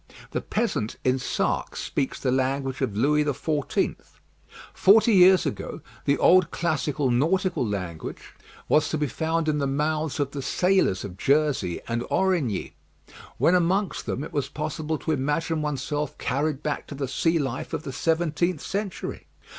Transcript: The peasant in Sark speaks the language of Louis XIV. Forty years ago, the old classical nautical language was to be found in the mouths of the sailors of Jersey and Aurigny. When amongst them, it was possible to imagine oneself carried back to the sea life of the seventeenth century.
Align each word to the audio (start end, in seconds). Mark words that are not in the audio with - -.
The 0.31 0.41
peasant 0.41 0.95
in 1.03 1.19
Sark 1.19 1.75
speaks 1.75 2.19
the 2.19 2.31
language 2.31 2.81
of 2.81 2.97
Louis 2.97 3.23
XIV. 3.23 3.97
Forty 4.73 5.13
years 5.13 5.45
ago, 5.45 5.81
the 6.05 6.17
old 6.17 6.49
classical 6.49 7.11
nautical 7.11 7.63
language 7.63 8.33
was 8.67 8.89
to 8.89 8.97
be 8.97 9.05
found 9.05 9.47
in 9.47 9.59
the 9.59 9.67
mouths 9.67 10.19
of 10.19 10.31
the 10.31 10.41
sailors 10.41 11.03
of 11.05 11.17
Jersey 11.19 11.81
and 11.87 12.01
Aurigny. 12.09 12.73
When 13.37 13.53
amongst 13.53 14.07
them, 14.07 14.23
it 14.23 14.33
was 14.33 14.49
possible 14.49 14.97
to 14.97 15.11
imagine 15.11 15.61
oneself 15.61 16.17
carried 16.17 16.63
back 16.63 16.87
to 16.87 16.95
the 16.95 17.07
sea 17.07 17.37
life 17.37 17.71
of 17.71 17.83
the 17.83 17.93
seventeenth 17.93 18.61
century. 18.61 19.27